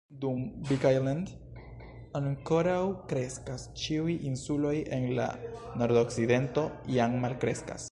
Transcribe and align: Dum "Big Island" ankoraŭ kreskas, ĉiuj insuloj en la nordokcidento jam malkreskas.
Dum 0.21 0.39
"Big 0.69 0.85
Island" 0.93 1.29
ankoraŭ 2.19 2.79
kreskas, 3.13 3.67
ĉiuj 3.83 4.15
insuloj 4.31 4.75
en 4.99 5.07
la 5.21 5.29
nordokcidento 5.83 6.69
jam 6.99 7.19
malkreskas. 7.27 7.79